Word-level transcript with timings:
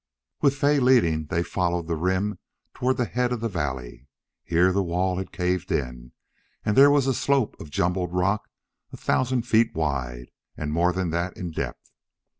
With 0.41 0.55
Fay 0.55 0.79
leading, 0.79 1.27
they 1.27 1.43
followed 1.43 1.85
the 1.85 1.95
rim 1.95 2.39
toward 2.73 2.97
the 2.97 3.05
head 3.05 3.31
of 3.31 3.39
the 3.39 3.47
valley. 3.47 4.07
Here 4.43 4.71
the 4.73 4.81
wall 4.81 5.19
had 5.19 5.31
caved 5.31 5.71
in, 5.71 6.13
and 6.65 6.75
there 6.75 6.89
was 6.89 7.05
a 7.05 7.13
slope 7.13 7.55
of 7.59 7.69
jumbled 7.69 8.11
rock 8.11 8.49
a 8.91 8.97
thousand 8.97 9.43
feet 9.43 9.75
wide 9.75 10.31
and 10.57 10.73
more 10.73 10.91
than 10.91 11.11
that 11.11 11.37
in 11.37 11.51
depth. 11.51 11.91